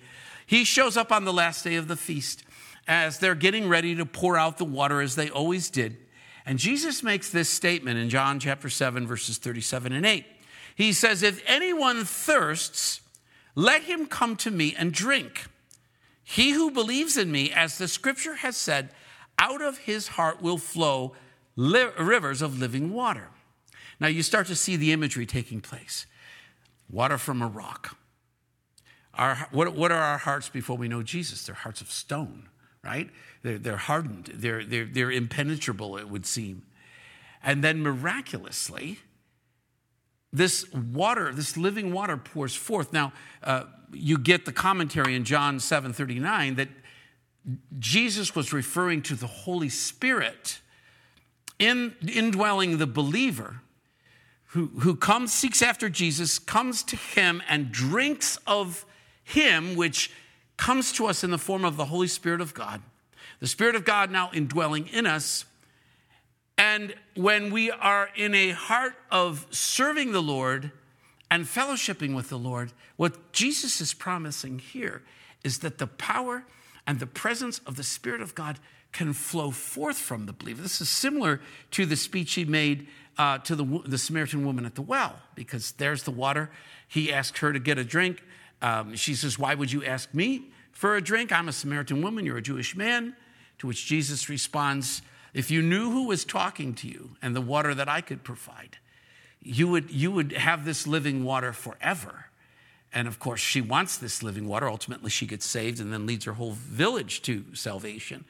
[0.47, 2.45] he shows up on the last day of the feast
[2.87, 5.97] as they're getting ready to pour out the water as they always did.
[6.47, 10.27] And Jesus makes this statement in John chapter 7, verses 37 and 8.
[10.75, 13.01] He says, If anyone thirsts,
[13.55, 15.47] let him come to me and drink.
[16.23, 18.91] He who believes in me, as the scripture has said,
[19.39, 21.15] out of his heart will flow
[21.57, 23.29] li- rivers of living water.
[24.01, 26.07] Now you start to see the imagery taking place
[26.95, 27.97] water from a rock.
[29.15, 31.45] Our, what, what are our hearts before we know Jesus?
[31.47, 32.49] They're hearts of stone,
[32.83, 33.11] right?
[33.43, 36.63] They're, they're hardened, they're, they're, they're impenetrable, it would seem.
[37.43, 39.01] And then miraculously,
[40.33, 42.93] this water, this living water pours forth.
[42.93, 46.69] Now, uh, you get the commentary in John 7 39 that
[47.79, 50.61] Jesus was referring to the Holy Spirit
[51.59, 53.61] in, indwelling the believer
[54.55, 58.87] who, who comes, seeks after Jesus, comes to him and drinks of
[59.25, 60.13] him, which
[60.57, 62.81] comes to us in the form of the Holy Spirit of God.
[63.41, 65.45] The Spirit of God now indwelling in us.
[66.57, 70.71] And when we are in a heart of serving the Lord
[71.33, 75.03] and fellowshipping with the Lord, what Jesus is promising here
[75.43, 76.45] is that the power
[76.87, 78.61] and the presence of the Spirit of God
[78.93, 80.63] can flow forth from the believer.
[80.63, 81.41] This is similar
[81.73, 82.87] to the speech he made
[83.19, 86.51] uh, to the, the Samaritan woman at the well, because there's the water.
[86.89, 88.23] He asked her to get a drink.
[88.63, 91.33] Um, she says, Why would you ask me for a drink?
[91.33, 93.17] I'm a Samaritan woman, you're a Jewish man.
[93.59, 97.75] To which Jesus responds, If you knew who was talking to you and the water
[97.75, 98.79] that I could provide,
[99.41, 102.27] you would, you would have this living water forever.
[102.93, 104.69] And of course, she wants this living water.
[104.69, 108.25] Ultimately, she gets saved and then leads her whole village to salvation.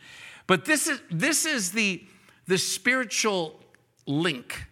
[0.46, 2.02] But this is, this is the,
[2.46, 3.60] the spiritual
[4.06, 4.64] link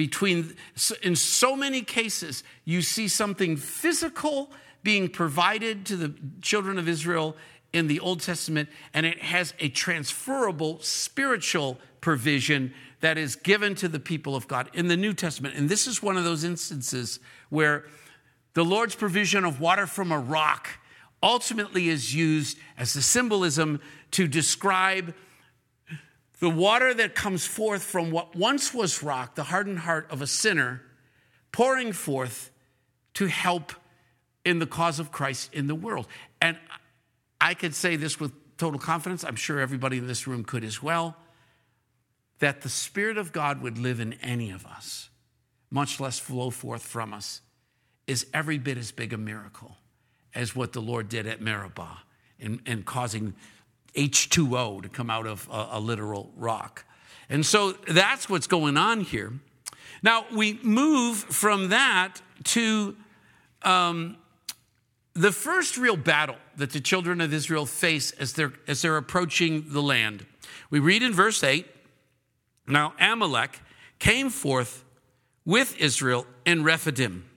[0.00, 0.56] between,
[1.02, 4.50] in so many cases, you see something physical
[4.82, 7.36] being provided to the children of Israel
[7.74, 13.88] in the Old Testament, and it has a transferable spiritual provision that is given to
[13.88, 15.54] the people of God in the New Testament.
[15.54, 17.84] And this is one of those instances where
[18.54, 20.78] the Lord's provision of water from a rock
[21.22, 23.82] ultimately is used as the symbolism
[24.12, 25.12] to describe
[26.40, 30.26] the water that comes forth from what once was rock, the hardened heart of a
[30.26, 30.82] sinner,
[31.52, 32.50] pouring forth
[33.14, 33.72] to help
[34.44, 36.06] in the cause of Christ in the world.
[36.40, 36.58] And
[37.40, 40.82] I could say this with total confidence, I'm sure everybody in this room could as
[40.82, 41.16] well,
[42.38, 45.10] that the Spirit of God would live in any of us,
[45.70, 47.42] much less flow forth from us,
[48.06, 49.76] is every bit as big a miracle
[50.34, 51.98] as what the Lord did at Meribah
[52.38, 53.34] in, in causing
[53.94, 56.84] H2O to come out of a, a literal rock.
[57.28, 59.32] And so that's what's going on here.
[60.02, 62.96] Now we move from that to
[63.62, 64.16] um,
[65.14, 69.64] the first real battle that the children of Israel face as they're, as they're approaching
[69.68, 70.26] the land.
[70.70, 71.66] We read in verse 8
[72.66, 73.60] Now Amalek
[73.98, 74.84] came forth
[75.44, 77.28] with Israel in Rephidim.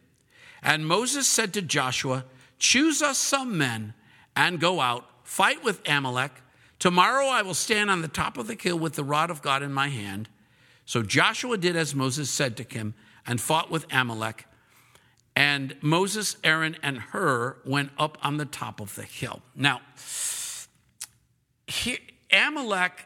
[0.62, 2.26] And Moses said to Joshua,
[2.58, 3.94] Choose us some men
[4.36, 6.32] and go out, fight with Amalek.
[6.84, 9.64] Tomorrow I will stand on the top of the hill with the rod of God
[9.64, 10.28] in my hand.
[10.84, 12.94] So Joshua did as Moses said to him
[13.26, 14.46] and fought with Amalek.
[15.34, 19.42] And Moses, Aaron, and Hur went up on the top of the hill.
[19.56, 19.80] Now,
[21.68, 22.00] here,
[22.34, 23.06] Amalek,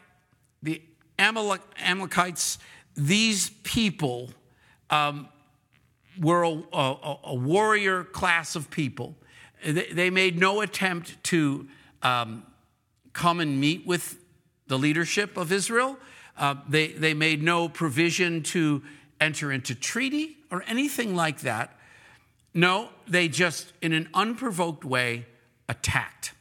[0.60, 0.82] the
[1.16, 2.58] Amalek, Amalekites,
[2.96, 4.30] these people
[4.90, 5.28] um,
[6.20, 9.14] were a, a, a, warrior class of people.
[9.64, 11.68] They, they made no attempt to
[12.02, 12.42] um,
[13.12, 14.18] come and meet with
[14.66, 15.96] the leadership of Israel.
[16.36, 18.82] Uh, they, they made no provision to
[19.20, 21.76] enter into treaty or anything like that.
[22.54, 25.26] No, they just, in an unprovoked way,
[25.68, 26.32] attacked.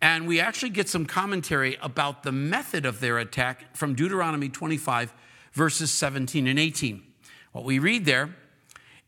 [0.00, 5.14] And we actually get some commentary about the method of their attack from Deuteronomy 25,
[5.52, 7.02] verses 17 and 18.
[7.52, 8.34] What we read there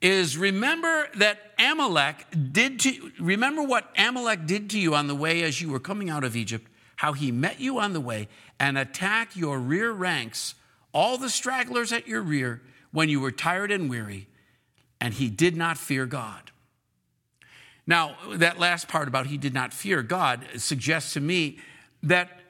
[0.01, 5.43] is remember that Amalek did to remember what Amalek did to you on the way
[5.43, 6.71] as you were coming out of Egypt,
[7.05, 8.27] how he met you on the way
[8.59, 10.55] and attacked your rear ranks,
[10.95, 12.63] all the stragglers at your rear
[12.93, 14.27] when you were tired and weary
[15.03, 16.51] and he did not fear God.
[17.87, 21.59] Now, that last part about he did not fear God suggests to me
[22.03, 22.41] that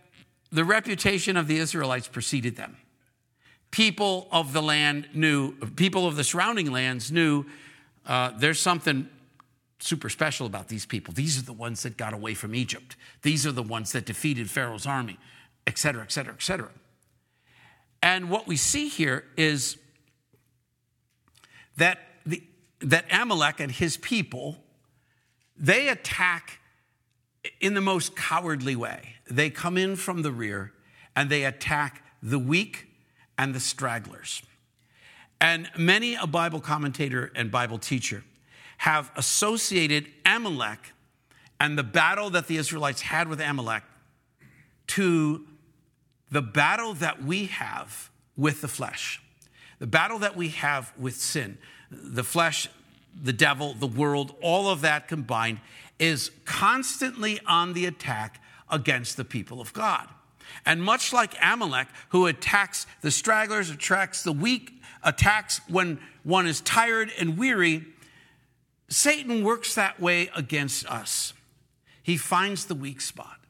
[0.53, 2.77] the reputation of the Israelites preceded them.
[3.73, 7.45] People of the land knew, people of the surrounding lands knew
[8.07, 9.09] uh, there's something
[9.79, 11.13] super special about these people.
[11.13, 12.97] These are the ones that got away from Egypt.
[13.23, 15.19] These are the ones that defeated Pharaoh's army,
[15.67, 16.71] et cetera, et cetera, et cetera.
[18.03, 19.77] And what we see here is
[21.77, 22.43] that the,
[22.81, 24.57] that Amalek and his people,
[25.57, 26.61] they attack
[27.61, 29.17] in the most cowardly way.
[29.31, 30.73] They come in from the rear
[31.17, 32.87] and they attack the weak
[33.37, 34.43] and the stragglers.
[35.41, 38.25] And many a Bible commentator and Bible teacher
[38.85, 40.93] have associated Amalek
[41.59, 43.83] and the battle that the Israelites had with Amalek
[44.87, 45.47] to
[46.31, 49.23] the battle that we have with the flesh,
[49.79, 51.57] the battle that we have with sin
[51.91, 52.69] the flesh,
[53.23, 55.61] the devil, the world, all of that combined
[55.99, 60.07] is constantly on the attack against the people of God.
[60.67, 64.73] And much like Amalek, who attacks the stragglers, attacks the weak,
[65.03, 67.87] attacks when one is tired and weary,
[68.95, 71.33] Satan works that way against us.
[72.03, 73.41] He finds the weak spot,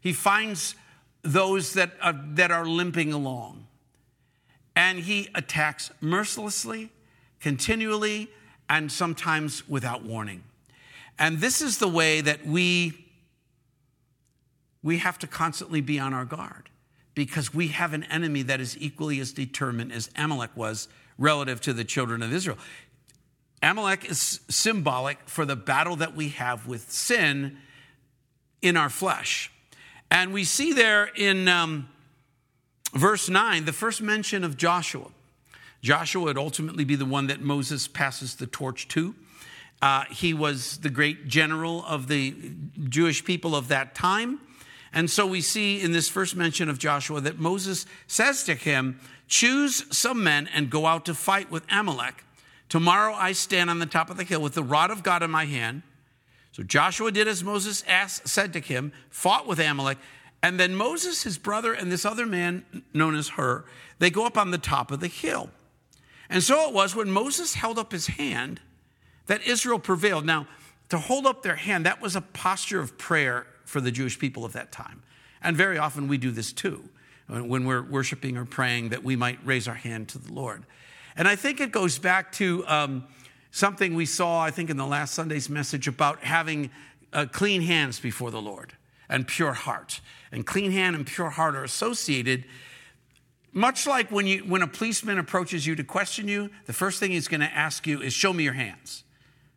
[0.00, 0.74] he finds
[1.22, 3.66] those that are, that are limping along,
[4.74, 6.90] and he attacks mercilessly
[7.40, 8.28] continually
[8.68, 10.42] and sometimes without warning.
[11.18, 13.00] And this is the way that we
[14.82, 16.68] we have to constantly be on our guard
[17.14, 21.72] because we have an enemy that is equally as determined as Amalek was relative to
[21.72, 22.58] the children of Israel.
[23.62, 27.58] Amalek is symbolic for the battle that we have with sin
[28.60, 29.50] in our flesh.
[30.10, 31.88] And we see there in um,
[32.92, 35.10] verse 9 the first mention of Joshua.
[35.82, 39.14] Joshua would ultimately be the one that Moses passes the torch to.
[39.82, 42.34] Uh, he was the great general of the
[42.88, 44.40] Jewish people of that time.
[44.94, 49.00] And so we see in this first mention of Joshua that Moses says to him,
[49.26, 52.24] Choose some men and go out to fight with Amalek.
[52.68, 55.30] Tomorrow I stand on the top of the hill with the rod of God in
[55.30, 55.82] my hand.
[56.52, 59.98] So Joshua did as Moses asked, said to him, fought with Amalek.
[60.42, 63.64] And then Moses, his brother, and this other man known as Hur,
[63.98, 65.50] they go up on the top of the hill.
[66.28, 68.60] And so it was when Moses held up his hand
[69.26, 70.26] that Israel prevailed.
[70.26, 70.46] Now,
[70.90, 74.44] to hold up their hand, that was a posture of prayer for the Jewish people
[74.44, 75.02] of that time.
[75.42, 76.88] And very often we do this too,
[77.26, 80.64] when we're worshiping or praying, that we might raise our hand to the Lord.
[81.16, 83.04] And I think it goes back to um,
[83.50, 86.70] something we saw, I think, in the last Sunday's message about having
[87.12, 88.72] uh, clean hands before the Lord
[89.08, 90.00] and pure heart.
[90.32, 92.44] And clean hand and pure heart are associated.
[93.52, 97.12] Much like when, you, when a policeman approaches you to question you, the first thing
[97.12, 99.04] he's going to ask you is, Show me your hands.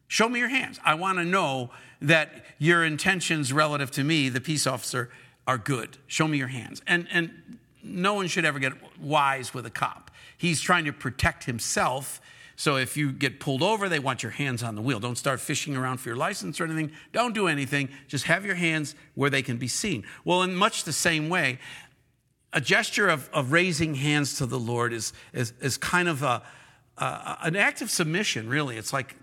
[0.08, 0.80] Show me your hands.
[0.86, 5.10] I want to know that your intentions relative to me, the peace officer,
[5.48, 5.98] are good.
[6.08, 6.82] Show me your hands.
[6.86, 7.32] And, and
[7.84, 10.12] no one should ever get wise with a cop.
[10.38, 12.22] He's trying to protect himself.
[12.56, 15.00] So if you get pulled over, they want your hands on the wheel.
[15.00, 16.92] Don't start fishing around for your license or anything.
[17.12, 17.90] Don't do anything.
[18.08, 20.04] Just have your hands where they can be seen.
[20.24, 21.60] Well, in much the same way,
[22.54, 26.42] a gesture of, of raising hands to the Lord is, is, is kind of a,
[26.98, 28.78] an act of submission, really.
[28.78, 29.16] It's like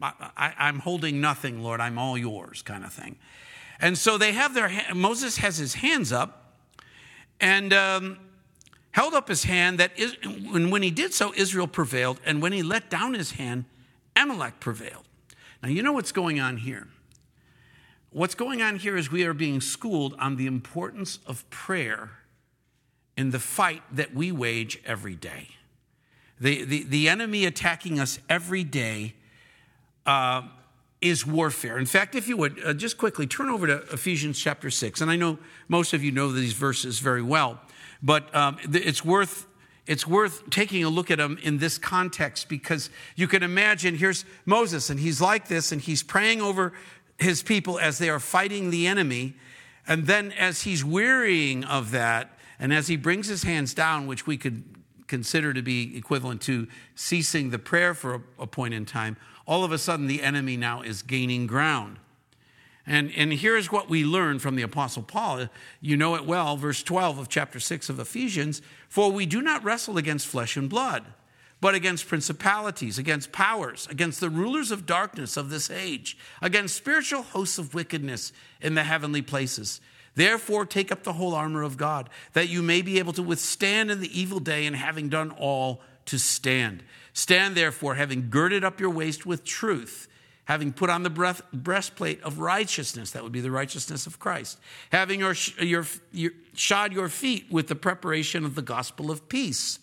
[0.00, 1.80] I, am holding nothing, Lord.
[1.80, 3.16] I'm all yours, kind of thing.
[3.80, 6.54] And so they have their, Moses has his hands up
[7.40, 8.18] and um,
[8.92, 12.20] held up his hand that, is, and when he did so, Israel prevailed.
[12.24, 13.64] And when he let down his hand,
[14.16, 15.04] Amalek prevailed.
[15.62, 16.88] Now, you know what's going on here?
[18.10, 22.10] What's going on here is we are being schooled on the importance of prayer
[23.16, 25.48] in the fight that we wage every day.
[26.40, 29.14] The, the, the enemy attacking us every day
[30.06, 30.42] uh,
[31.00, 31.78] is warfare.
[31.78, 35.00] In fact, if you would uh, just quickly turn over to Ephesians chapter 6.
[35.00, 37.60] And I know most of you know these verses very well,
[38.02, 39.46] but um, it's worth
[39.86, 44.26] it's worth taking a look at them in this context because you can imagine here's
[44.44, 46.74] Moses and he's like this and he's praying over
[47.18, 49.34] his people as they are fighting the enemy.
[49.86, 54.26] And then as he's wearying of that and as he brings his hands down, which
[54.26, 54.62] we could
[55.06, 59.64] consider to be equivalent to ceasing the prayer for a, a point in time, all
[59.64, 61.98] of a sudden the enemy now is gaining ground.
[62.88, 65.48] And, and here's what we learn from the Apostle Paul.
[65.82, 68.62] You know it well, verse 12 of chapter 6 of Ephesians.
[68.88, 71.04] For we do not wrestle against flesh and blood,
[71.60, 77.22] but against principalities, against powers, against the rulers of darkness of this age, against spiritual
[77.22, 78.32] hosts of wickedness
[78.62, 79.82] in the heavenly places.
[80.14, 83.90] Therefore, take up the whole armor of God, that you may be able to withstand
[83.90, 86.82] in the evil day, and having done all, to stand.
[87.12, 90.08] Stand therefore, having girded up your waist with truth,
[90.48, 94.58] having put on the breath, breastplate of righteousness, that would be the righteousness of Christ,
[94.90, 99.78] having your, your, your, shod your feet with the preparation of the gospel of peace.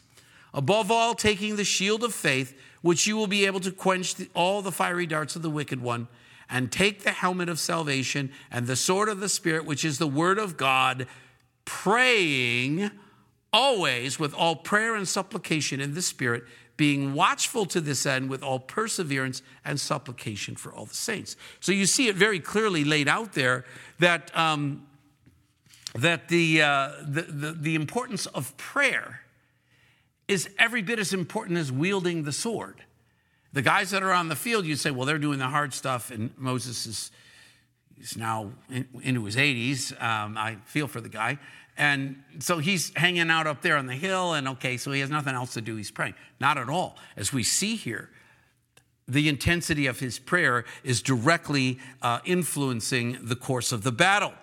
[0.55, 4.27] Above all, taking the shield of faith, which you will be able to quench the,
[4.33, 6.07] all the fiery darts of the wicked one
[6.49, 10.07] and take the helmet of salvation and the sword of the Spirit, which is the
[10.07, 11.05] word of God,
[11.65, 12.89] praying
[13.53, 16.43] always with all prayer and supplication in the Spirit,
[16.77, 21.35] being watchful to this end with all perseverance and supplication for all the saints.
[21.59, 23.65] So you see it very clearly laid out there
[23.99, 24.85] that, um,
[25.93, 29.21] that the, uh, the, the, the importance of prayer
[30.27, 32.81] is every bit as important as wielding the sword.
[33.53, 36.11] The guys that are on the field, you'd say, well, they're doing the hard stuff,
[36.11, 37.11] and Moses is,
[37.97, 39.91] is now in, into his 80s.
[40.03, 41.39] Um, I feel for the guy.
[41.77, 45.09] And so he's hanging out up there on the hill, and okay, so he has
[45.09, 45.75] nothing else to do.
[45.75, 46.15] He's praying.
[46.39, 46.97] Not at all.
[47.17, 48.09] As we see here,
[49.07, 54.33] the intensity of his prayer is directly uh, influencing the course of the battle.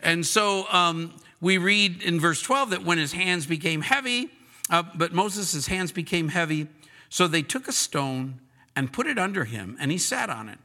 [0.00, 4.30] And so um, we read in verse 12 that when his hands became heavy,
[4.70, 6.66] uh, but Moses' hands became heavy,
[7.08, 8.40] so they took a stone
[8.76, 10.58] and put it under him, and he sat on it.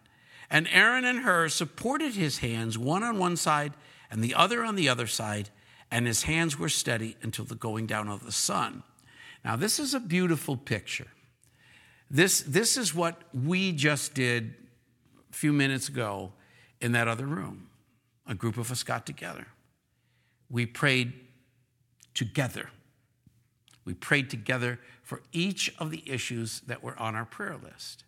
[0.49, 3.73] And Aaron and Hur supported his hands, one on one side
[4.13, 5.49] and the other on the other side,
[5.93, 8.81] and his hands were steady until the going down of the sun.
[9.45, 11.05] Now, this is a beautiful picture.
[12.09, 14.55] This, this is what we just did
[15.29, 16.31] a few minutes ago
[16.81, 17.69] in that other room.
[18.25, 19.45] A group of us got together.
[20.49, 21.13] We prayed
[22.15, 22.71] together.
[23.85, 28.03] We prayed together for each of the issues that were on our prayer list.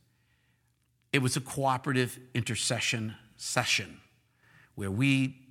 [1.13, 3.99] It was a cooperative intercession session
[4.73, 5.44] where we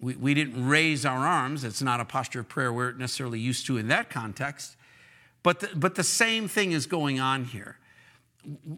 [0.00, 1.64] we, we didn't raise our arms.
[1.64, 4.76] It's not a posture of prayer we're necessarily used to in that context.
[5.42, 7.78] But the, but the same thing is going on here.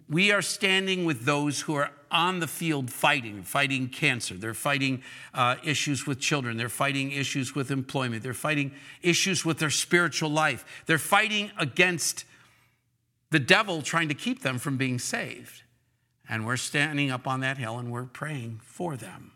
[0.09, 4.35] We are standing with those who are on the field fighting, fighting cancer.
[4.35, 5.03] They're fighting
[5.35, 6.57] uh, issues with children.
[6.57, 8.23] They're fighting issues with employment.
[8.23, 10.65] They're fighting issues with their spiritual life.
[10.87, 12.25] They're fighting against
[13.31, 15.63] the devil trying to keep them from being saved.
[16.31, 19.33] And we're standing up on that hill and we're praying for them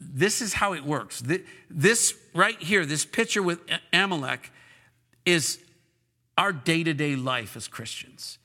[0.00, 1.22] this is how it works.
[1.70, 3.60] This right here, this picture with
[3.92, 4.52] Amalek,
[5.24, 5.58] is
[6.36, 8.38] our day to day life as Christians.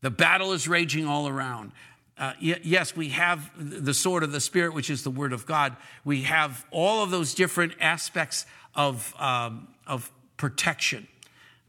[0.00, 1.72] The battle is raging all around.
[2.16, 5.76] Uh, yes, we have the sword of the Spirit, which is the Word of God.
[6.04, 11.06] We have all of those different aspects of, um, of protection.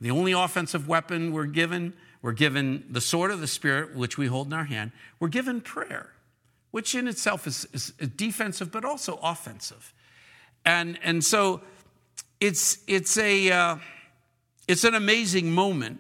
[0.02, 1.94] The only offensive weapon we're given,
[2.24, 4.92] we're given the sword of the Spirit, which we hold in our hand.
[5.20, 6.10] We're given prayer
[6.72, 9.94] which in itself is, is defensive but also offensive.
[10.66, 11.62] And, and so
[12.40, 13.78] it's, it's, a, uh,
[14.68, 16.00] it's an amazing moment.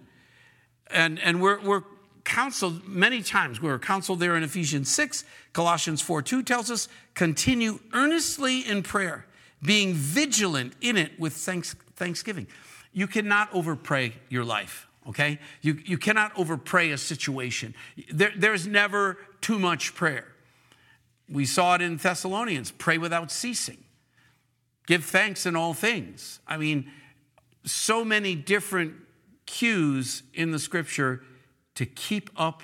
[0.87, 1.83] And, and we're, we're
[2.23, 3.61] counseled many times.
[3.61, 5.23] We're counseled there in Ephesians 6.
[5.53, 9.25] Colossians 4 2 tells us continue earnestly in prayer,
[9.61, 12.47] being vigilant in it with thanks, thanksgiving.
[12.93, 15.39] You cannot overpray your life okay?
[15.61, 17.73] You, you cannot overpray a situation.
[18.11, 20.27] There, there's never too much prayer.
[21.31, 23.83] We saw it in Thessalonians pray without ceasing,
[24.87, 26.39] give thanks in all things.
[26.47, 26.91] I mean,
[27.63, 28.93] so many different
[29.45, 31.21] cues in the scripture
[31.75, 32.63] to keep up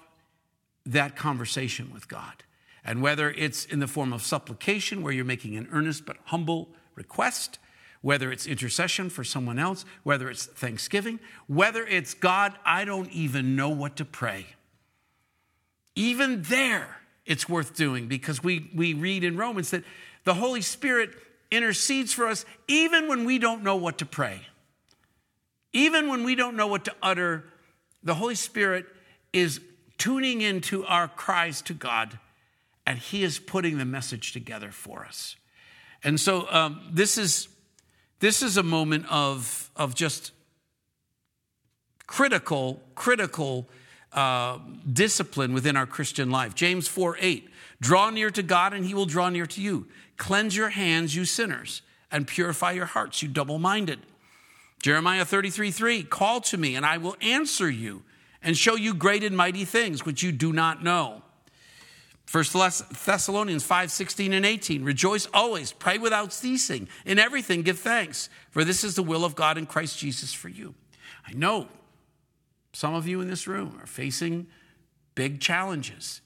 [0.85, 2.43] that conversation with God.
[2.83, 6.69] And whether it's in the form of supplication, where you're making an earnest but humble
[6.93, 7.57] request,
[8.01, 13.55] whether it's intercession for someone else, whether it's thanksgiving, whether it's God, I don't even
[13.55, 14.45] know what to pray.
[15.95, 19.83] Even there, it's worth doing because we, we read in Romans that
[20.23, 21.11] the Holy Spirit
[21.51, 24.41] intercedes for us even when we don't know what to pray.
[25.73, 27.43] Even when we don't know what to utter,
[28.03, 28.85] the Holy Spirit
[29.33, 29.59] is
[29.97, 32.19] tuning into our cries to God
[32.85, 35.35] and He is putting the message together for us.
[36.03, 37.47] And so um, this, is,
[38.19, 40.31] this is a moment of, of just
[42.05, 43.67] critical, critical
[44.15, 44.59] uh,
[44.91, 46.55] discipline within our Christian life.
[46.55, 47.49] James 4 8,
[47.81, 49.87] draw near to God and he will draw near to you.
[50.17, 53.99] Cleanse your hands, you sinners, and purify your hearts, you double minded.
[54.81, 58.03] Jeremiah 33 3, call to me and I will answer you
[58.41, 61.21] and show you great and mighty things which you do not know.
[62.31, 62.43] 1
[63.05, 64.83] Thessalonians 5 16 and 18.
[64.83, 66.87] Rejoice always, pray without ceasing.
[67.05, 70.49] In everything, give thanks, for this is the will of God in Christ Jesus for
[70.49, 70.73] you.
[71.27, 71.67] I know
[72.75, 74.47] some of you in this room are facing
[75.15, 76.19] big challenges.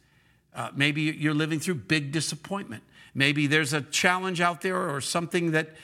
[0.52, 2.82] Uh, maybe you're living through big disappointment.
[3.14, 5.76] Maybe there's a challenge out there or something that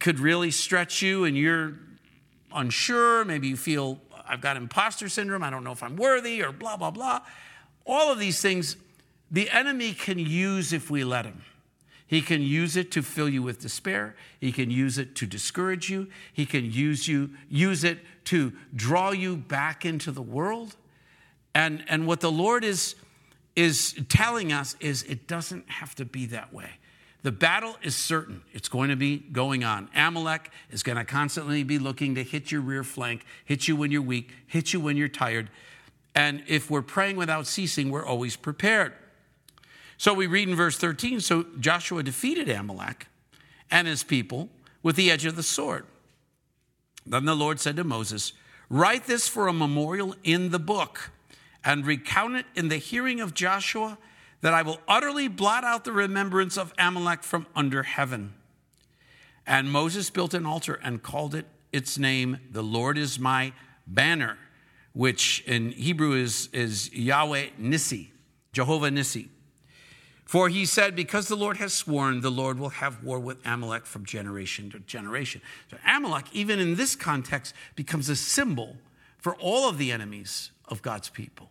[0.00, 1.78] could really stretch you and you're
[2.54, 3.24] unsure.
[3.24, 3.98] Maybe you feel,
[4.28, 5.42] I've got imposter syndrome.
[5.42, 7.20] I don't know if I'm worthy or blah, blah, blah.
[7.86, 8.76] All of these things
[9.30, 11.40] the enemy can use if we let him.
[12.14, 14.14] He can use it to fill you with despair.
[14.38, 16.06] He can use it to discourage you.
[16.32, 20.76] He can use you use it to draw you back into the world.
[21.56, 22.94] And, and what the Lord is,
[23.56, 26.70] is telling us is it doesn't have to be that way.
[27.24, 28.42] The battle is certain.
[28.52, 29.90] It's going to be going on.
[29.92, 33.90] Amalek is going to constantly be looking to hit your rear flank, hit you when
[33.90, 35.50] you're weak, hit you when you're tired.
[36.14, 38.92] And if we're praying without ceasing, we're always prepared.
[39.96, 43.06] So we read in verse 13 so Joshua defeated Amalek
[43.70, 44.48] and his people
[44.82, 45.86] with the edge of the sword.
[47.06, 48.32] Then the Lord said to Moses,
[48.68, 51.10] Write this for a memorial in the book
[51.64, 53.98] and recount it in the hearing of Joshua,
[54.40, 58.34] that I will utterly blot out the remembrance of Amalek from under heaven.
[59.46, 63.52] And Moses built an altar and called it its name, The Lord is my
[63.86, 64.38] banner,
[64.92, 68.08] which in Hebrew is, is Yahweh Nissi,
[68.52, 69.28] Jehovah Nissi.
[70.24, 73.86] For he said, Because the Lord has sworn, the Lord will have war with Amalek
[73.86, 75.42] from generation to generation.
[75.70, 78.76] So Amalek, even in this context, becomes a symbol
[79.18, 81.50] for all of the enemies of God's people.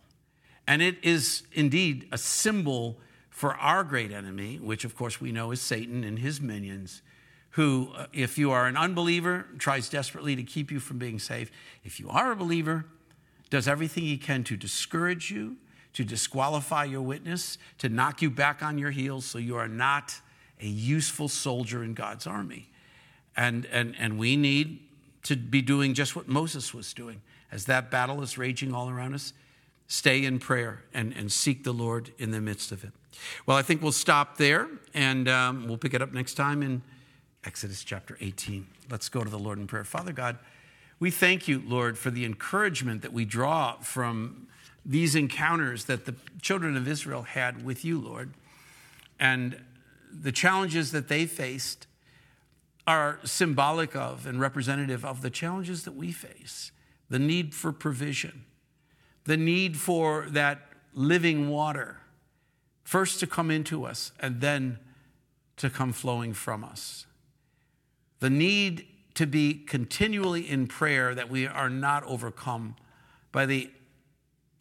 [0.66, 2.98] And it is indeed a symbol
[3.30, 7.02] for our great enemy, which of course we know is Satan and his minions,
[7.50, 11.52] who, uh, if you are an unbeliever, tries desperately to keep you from being saved.
[11.84, 12.86] If you are a believer,
[13.50, 15.56] does everything he can to discourage you,
[15.94, 20.14] to disqualify your witness, to knock you back on your heels so you are not
[20.60, 22.68] a useful soldier in God's army.
[23.36, 24.80] And, and, and we need
[25.24, 29.14] to be doing just what Moses was doing as that battle is raging all around
[29.14, 29.32] us.
[29.86, 32.90] stay in prayer and, and seek the Lord in the midst of it.
[33.46, 36.82] Well, I think we'll stop there and um, we'll pick it up next time in
[37.44, 38.66] Exodus chapter 18.
[38.90, 39.84] Let's go to the Lord in prayer.
[39.84, 40.38] Father God,
[40.98, 44.48] we thank you, Lord, for the encouragement that we draw from
[44.84, 48.34] these encounters that the children of Israel had with you, Lord.
[49.18, 49.60] And
[50.12, 51.86] the challenges that they faced
[52.86, 56.70] are symbolic of and representative of the challenges that we face
[57.10, 58.44] the need for provision,
[59.24, 60.62] the need for that
[60.94, 61.98] living water,
[62.82, 64.78] first to come into us and then
[65.56, 67.06] to come flowing from us.
[68.20, 72.74] The need to be continually in prayer that we are not overcome
[73.32, 73.70] by the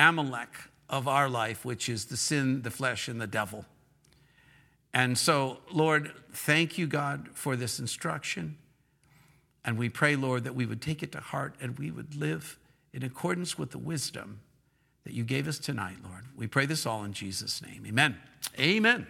[0.04, 0.49] Amalek
[0.89, 3.66] of our life, which is the sin, the flesh, and the devil.
[4.93, 8.58] And so, Lord, thank you, God, for this instruction.
[9.66, 12.60] And we pray, Lord, that we would take it to heart and we would live
[12.91, 14.41] in accordance with the wisdom
[15.06, 16.26] that you gave us tonight, Lord.
[16.36, 17.86] We pray this all in Jesus' name.
[17.88, 18.18] Amen.
[18.60, 19.08] Amen.